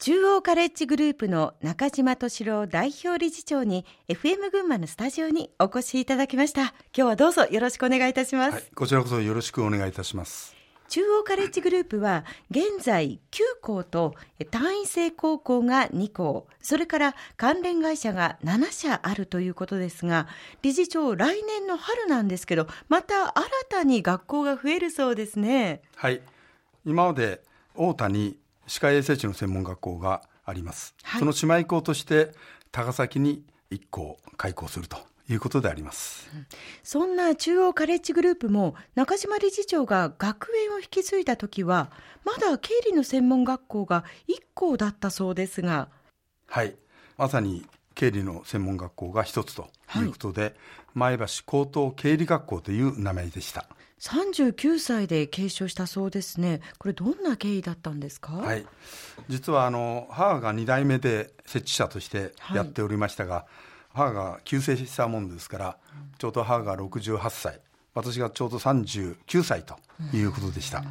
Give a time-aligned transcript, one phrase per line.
[0.00, 6.62] 中央カレッジグループの中島敏郎代表理事長に FM 群馬のスタジオにお越しいただきました。
[6.62, 10.56] 今日はどうぞよろしくお願いいたします、はい、こちらこそよろしくお願いいたします。
[10.88, 14.14] 中央カレッジグループは現在9校と
[14.50, 20.28] 単位制高校が2校それから関連会社が7社あるということですが
[20.62, 25.82] 理事長来年の春なんですけどまた新たに学校が増えるそうですね。
[25.94, 26.22] はい。
[26.86, 27.42] 今まで
[27.74, 28.39] 大田に
[28.70, 32.30] 歯科衛生士の専門学校があります、はい、その姉妹校として
[32.70, 34.96] 高崎に1校開校すると
[35.28, 36.30] いうことであります、
[36.84, 41.90] そんな中央カレッジグループも中島理事長が学園を引き継いだ時は
[42.24, 45.88] まだ経理の専門学校が1校だったそうですが。
[46.46, 46.76] はい。
[47.16, 47.66] まさに
[48.00, 50.52] 経理の専門学校が一つということで、はい、
[50.94, 53.66] 前橋高等経理学校という名前でした。
[53.98, 58.64] 39歳で継承したそうですね、これ、どんな経緯だったんですか、はい、
[59.28, 63.44] 実はあの母が2代目で設置者としてやっておりましたが、はい、
[63.92, 65.76] 母が急成したもんですから、
[66.16, 67.60] ちょうど母が68歳、
[67.92, 69.76] 私がちょうど39歳と
[70.14, 70.82] いうことでした。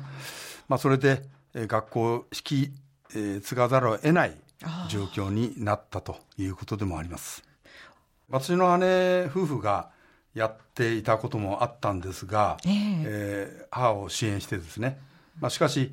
[0.68, 1.24] まあ、それで
[1.56, 2.72] 学校を引き、
[3.16, 4.38] え継がざるを得ない
[4.90, 7.44] 状況になったということでもあります。
[8.30, 9.90] 私の姉夫婦が
[10.36, 12.72] やっていたこともあったんですが、えー、
[13.06, 15.00] えー、母を支援してですね、
[15.40, 15.92] まあ、しかし、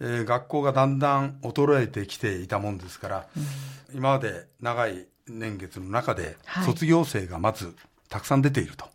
[0.00, 7.74] えー、学校がだんだん衰えてきていたもんですから、うん、今まで長い年月の中で卒業生がまず
[8.08, 8.90] たくさん出ていると、は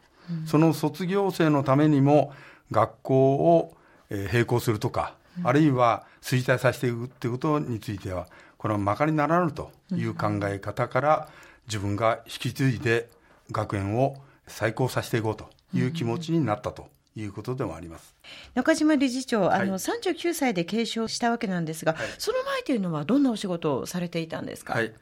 [0.46, 2.34] い、その卒業生のためにも
[2.72, 3.74] 学校を
[4.10, 8.28] 並行するとか、うん、あるいは衰退させていくということについては
[8.62, 11.30] これはまかりならぬという考え方から、
[11.66, 13.10] 自分が引き継いで
[13.52, 16.88] 学園を再興させていこうという気持ちになったと。
[17.14, 18.16] いうことでもあります。
[18.54, 24.94] 中島理事長、あの39歳で継承したわけなんですが、はい、その前というのは、どんなお仕事をされていたんですか、はい、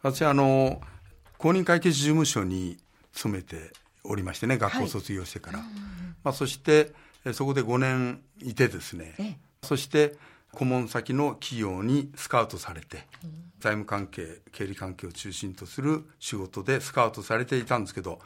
[0.00, 0.80] 私あの、
[1.36, 2.78] 公認会計士事務所に
[3.12, 5.68] 勤めておりましてね、学校卒業してから、はい、
[6.24, 6.92] まあ、そして
[7.34, 10.14] そこで5年いてですね、そして
[10.52, 13.06] 顧問先の企業にスカウトされて、
[13.60, 18.20] 財務関係経理関係を中心とする仕事でスカウトされていたんですけど、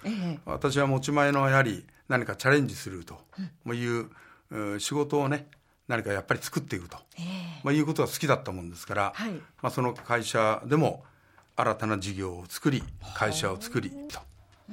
[0.44, 3.18] 私は持ち前のやはり何かチャレンジすると
[3.72, 5.48] いう、仕事をね
[5.88, 6.96] 何かやっぱり作っていくと、
[7.64, 11.04] まあ、いうことが好きだったもんですから、はい、まあ、その会社でも
[11.56, 12.82] 新たな事業を作り
[13.14, 14.20] 会社を作りと、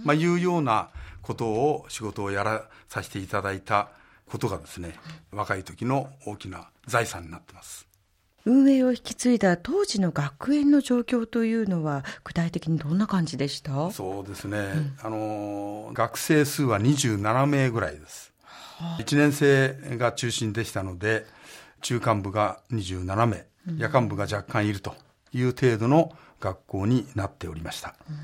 [0.03, 0.89] まあ、いうような
[1.21, 3.89] ことを仕事をやらさせていただいた
[4.29, 4.93] ことがですね、
[5.31, 7.87] 若い時の大きな財産になってます。
[8.45, 13.91] 運営を引き継いだ当時の学園の状況というのは具体的にどんな感じでした？
[13.91, 21.25] そうですね、うん、あの学生数は27名ぐらいです、はあ、1年生が中心でしたので
[21.81, 23.45] 中間部が27名、
[23.77, 24.95] 夜間部が若干いると
[25.33, 28.15] いう程度の学校になっておりました、うん、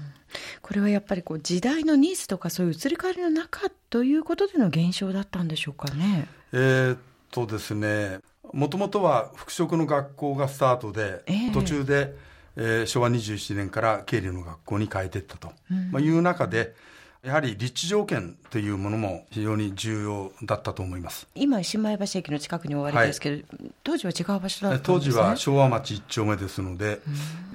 [0.61, 6.27] これはやっぱりこう時代のニーズとかそういう移り変わりの中ということでの現象だったんでしょうかね？
[6.53, 6.99] えー、っ
[7.31, 8.19] とですね
[8.55, 12.15] もともとは服飾の学校がスタートで、えー、途中で、
[12.55, 16.73] えー、昭和27年から経理の学校に変えていったと、うん、まあ、いう中で
[17.21, 21.27] やはり立地条件というものも非常に重要だったと思います。
[21.35, 27.01] 今、新米橋駅の近くにおわりですけど、はい、当時は違う場所だったんです、ね、当時は昭和町1丁目ですので、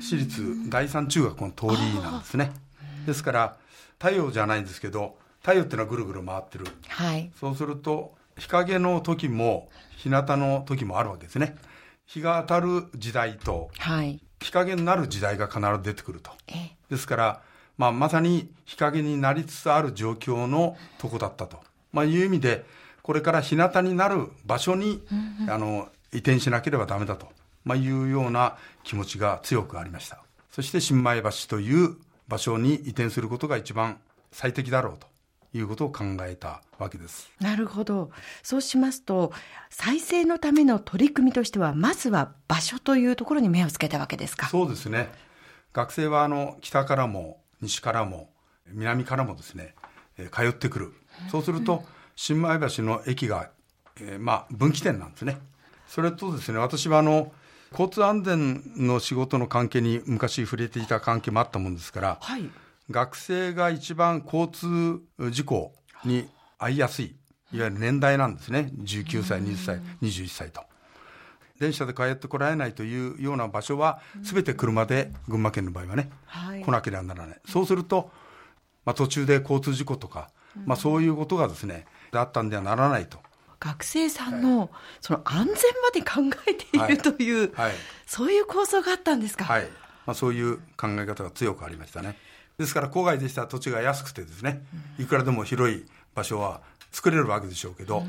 [0.00, 2.52] 私立第三中学の通りなんですね。
[3.06, 3.56] ですから、
[4.00, 9.68] 太陽じゃないんですけど、太陽っていうのはぐるぐる回ってる、はい、そうすると、日陰の時も、
[9.98, 11.56] 日向の時もあるわけですね。
[12.06, 16.30] 日が当たる時代と、はい、日陰になる時代が必ず出てくると。
[16.88, 17.42] ですから、
[17.76, 21.60] まあ、まさに日陰になりつつある状況のとこだったと、
[21.92, 22.64] まあ、いう意味で、
[23.02, 27.28] これから日向になる場所に、うんうん、あの移転しなければだめだと、
[27.64, 30.22] まあ、いうような気持ちが強くありました。
[30.50, 31.96] そして新米橋という
[32.26, 33.98] 場所に移転することが一番
[34.32, 35.06] 最適だろうと
[35.52, 37.30] いうことを考えたわけです。
[37.40, 38.10] なるほど。
[38.42, 39.32] そうしますと、
[39.68, 44.48] 再生のための取り組みとしては、まずは場所というところに目をつけたわけですか？
[44.48, 45.10] そうですね。
[45.72, 48.30] 学生はあの北からも西からも
[48.68, 49.74] 南からもですね、
[50.18, 50.92] えー、通ってくる。
[51.30, 51.84] そうすると、
[52.16, 53.50] 新米橋の駅が、
[54.00, 55.38] えー、まあ、分岐点なんですね。
[55.88, 57.32] それとですね、私はあの、
[57.72, 62.50] 交通安全の仕事の関係に昔触れていた関係もあったもんですから、はい、
[62.90, 65.00] 学生が一番交通
[65.30, 65.72] 事故
[66.04, 66.28] に
[66.58, 67.16] 遭いやすい、
[67.52, 68.72] いわゆる年代なんですね。
[68.78, 70.62] 19歳、20歳、21歳と。
[71.58, 77.40] 電車で帰ってこられないというような場所は、すべて車で、群馬県の場合はね、はい、来なければならない。
[77.46, 78.10] そうすると、
[78.84, 80.30] まあ、途中で交通事故とか、
[80.64, 83.18] まあ、そういうことがですね、あったんではならないと
[83.60, 84.68] 学生さんの
[85.00, 87.74] その安全まで考えているという、はいはい、
[88.06, 89.44] そういう構想があったんですか？
[89.44, 89.68] はい。
[90.06, 92.16] まあ、そういう考え方が強くありましたね。
[92.60, 94.62] ですから郊外でしたら土地が安くてですね、
[94.98, 96.60] いくらでも広い場所は
[96.92, 98.02] 作れるわけでしょうけど、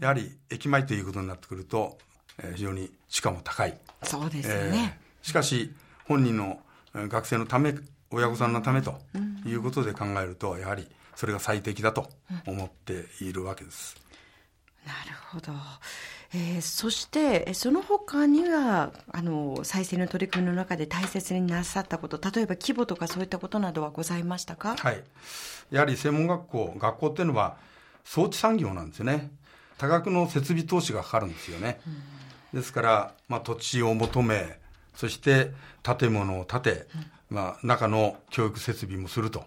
[0.00, 1.98] やはり駅前ということになってくると、
[2.38, 3.76] えー、非常に地価も高い。
[4.04, 5.00] そうですよね。
[5.00, 5.74] えー、しかし
[6.06, 6.60] 本人の
[6.94, 7.74] 学生のため
[8.12, 9.00] 親御さんのためと
[9.44, 10.86] いうことで考えるとやはり
[11.16, 12.08] それが最適だと
[12.46, 13.96] 思っているわけです。
[14.88, 15.52] なるほど。
[16.34, 25.02] えー、そしてその他にはあの再生の取り組みの中で大切になさったこと例えば規模とかそういったことなどはございましたか、はい、
[25.70, 27.56] やはり専門学校学校っていうのは
[28.04, 29.30] 装置産業なんですよね。
[29.78, 31.80] 多額の設備投資がかかるんですよね、
[32.52, 34.58] ですから、まあ、土地を求め
[34.94, 35.52] そして
[35.84, 36.86] 建物を建て、
[37.30, 39.44] まあ、中の教育設備もすると、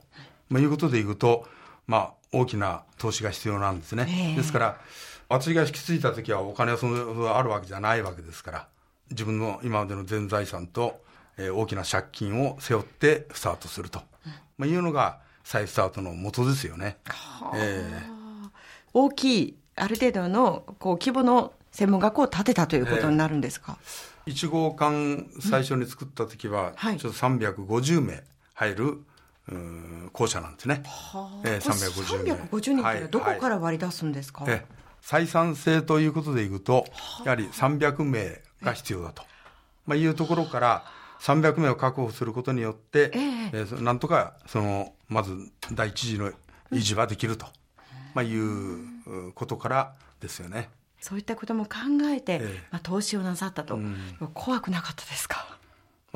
[0.48, 1.46] まあ、いうことでいうと、
[1.86, 4.34] まあ、大きな投資が必要なんですね。
[4.38, 4.82] ですから、
[5.28, 8.68] 私が引き継いだ時はお金はそのあるわけじゃないわけですから、
[9.10, 11.02] 自分の今までの全財産と、
[11.38, 14.02] えー、大きな借金を背負ってスタートすると、
[14.58, 16.98] まあ、いうのが再スタートの元ですよね。
[17.56, 18.50] えー、
[18.94, 23.78] 大きい、ある程度のこう規模の専門学校を建てたということになるんですか、
[24.28, 28.24] えー、1号館最初に作った時は、ちょっと350名
[28.54, 29.04] 入る、
[30.14, 30.84] 校舎なんですね。
[30.86, 32.34] はあ、えー、350名。
[32.34, 34.66] 350人ってどこから割り出すんですか、はいはい、
[35.02, 36.86] 採算性ということでいくと、
[37.26, 39.24] やはり300名が必要だと、
[39.86, 40.84] まあ、いうところから、
[41.22, 45.38] 300名を確保することによって、えー、えー、なんとかそのまず
[45.74, 46.32] 第一次の
[46.72, 47.46] 維持はできると、
[48.16, 50.70] まあ、いうことからですよね。
[51.00, 51.72] そういったことも考
[52.14, 53.98] えて、えー、まあ、投資をなさったと、うん、
[54.34, 55.46] 怖くなかったですか？
[55.50, 55.60] まあ、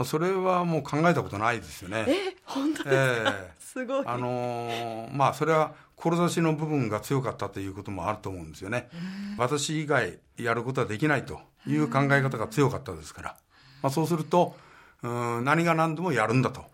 [0.04, 2.06] それはもう考えたことないですよね。
[2.08, 4.04] え本当ですか、えー、 すごい。
[4.06, 8.90] あのー、まあそれは志の部分が強かったということもあると思うんですよね。
[9.38, 13.38] 私以外やることはできないという考え方が強かったですから。
[13.82, 14.58] まあそうすると、
[15.02, 16.66] うん何が何でもやるんだと、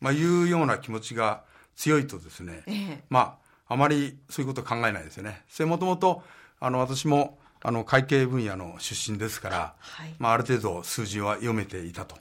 [0.00, 1.42] まあ、いうような気持ちが
[1.76, 5.42] 強いとですね、えー、まああまりそういうこと考えないですよね。
[5.48, 6.22] それもともと
[6.60, 12.16] あの私もあの会計分野の出身ですから、はい、まあ、ある程度数字は読めていたと。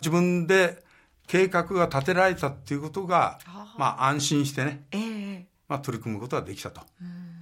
[0.00, 0.82] 自分で
[1.26, 3.38] 計画が立てられたっていうことが、
[3.76, 6.80] まあ安心してね、えー、まあ取り組むことができたと、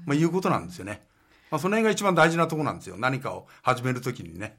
[0.05, 1.03] まあいうことなんですよね。
[1.51, 2.97] まあその辺が一番大事なところなんですよ。
[2.99, 4.57] 何かを始めるときにね。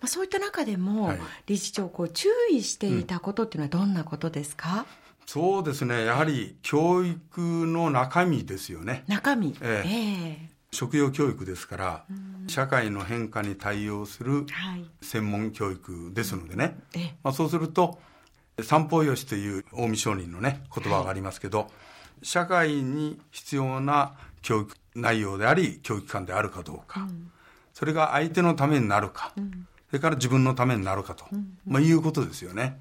[0.00, 4.84] まあそういった中でも、はい、理事長、こう注意していたことっていうのはどんなことですか、うん、
[5.26, 6.06] そうですね。
[6.06, 9.04] やはり教育の中身ですよね。
[9.08, 9.54] 中身。
[9.60, 12.04] えー、えー職業教育ですから、
[12.46, 14.46] 社会の変化に対応する
[15.02, 17.98] 専門教育ですのでね、はい、まあ、そうすると
[18.62, 21.68] 三方よしという近江商人のね言葉がありますけど、はい、
[22.22, 27.30] 社会に必要な教育内容であり教育観であるかどうか、うん、
[27.72, 32.78] それが相手のためになるか、うん、それから自分のためになるかと、うん、まあ、いうことですよね。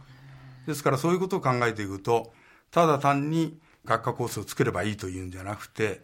[0.68, 2.32] ですからそういうことを考えていくと
[2.72, 6.02] ただ単に学科コースを作ればいいというんじゃなくて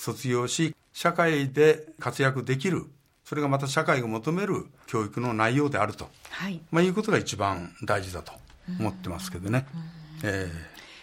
[0.00, 2.86] 卒業し社会で活躍できる
[3.24, 6.60] それがまた社会が求める教育の内容であると、はい。
[6.72, 8.32] まあ、いうことが一番大事だと
[8.80, 9.66] 思ってますけどね。
[10.24, 10.50] え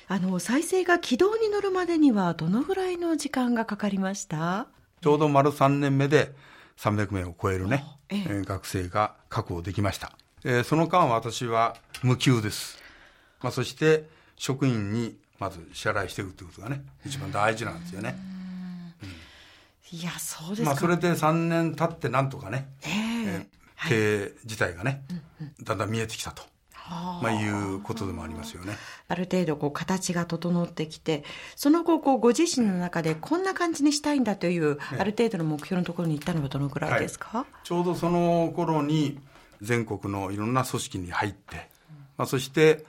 [0.10, 4.68] ー、あの再生が軌道に乗るまでにはどのぐらいの時間がかかりました？
[5.02, 6.34] ちょうど丸3年目で
[6.78, 8.42] 300名を超えるね、ええ。
[8.44, 10.12] 学生が確保できました、
[10.44, 12.78] えー、その間私は無給です、
[13.42, 14.06] まあ、そして
[14.36, 18.37] 職員にまず支払いしていくということがね一番大事なんですよね。
[19.92, 25.04] いやそうですまあ、それで3年経ってなんとかね、えー、えー、経営自体がね、
[25.64, 26.44] だんだん見えてきたと。
[26.90, 28.78] まあ、いうことでもありますよね。
[29.10, 31.24] ある程度こう形が整ってきて、
[31.56, 39.20] その後こうご自身の中でこんな感じにしたいんだという、ある程度の目標のところに行ったのはどのくらいですか、はい、ちょうどその頃に
[39.62, 41.70] 全国のいろんな組織に入って、
[42.18, 42.86] まあ、そして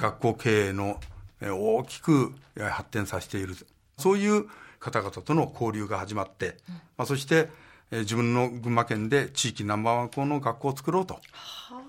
[0.00, 0.98] 学校経営の
[1.40, 3.56] 大きく発展させている。
[3.98, 4.46] そういう
[4.78, 6.56] 方々との交流が始まって、
[6.96, 7.48] まあ、そして、
[7.90, 11.20] えー、自分の群馬県で地域ナンバーワン校の学校を作ろうと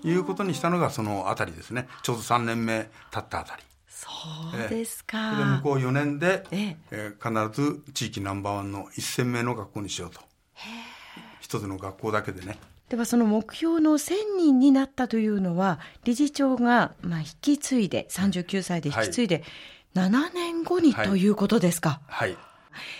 [0.04, 1.88] いうことにしたのがそのあたりですね。
[2.02, 3.62] ちょうど3年目経ったあたり。
[3.88, 4.08] そ
[4.56, 7.14] うですか、えー、で向こう4年で、ええ。
[7.18, 10.20] ー、必ず地域ナンバーワンの1000名の学校にしようと。
[11.40, 12.58] 一つの学校だけでね。
[12.88, 19.44] ではその目標の1000人になったというのは理事長がまあ引き継いで39歳で引き継いで
[19.94, 22.47] 7年後にということですか、はい、はい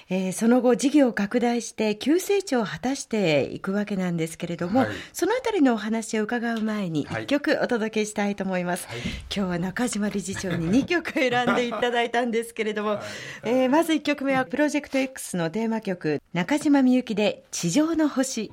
[0.08, 8.98] えー、その後事業を拡大して急成長を果たしていくわけなんですけれども、はい、そのあたりのお話を伺う前に1曲お届けしたいと思います、はい、
[9.34, 13.00] 今日は中島理事長に2曲選んでいただいたんですけれども、 はい、
[13.44, 18.52] えー、まず1曲目はプロジェクト X のテーマ曲中島みゆきで地上の星